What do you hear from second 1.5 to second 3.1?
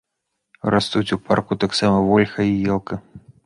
таксама вольха і елка.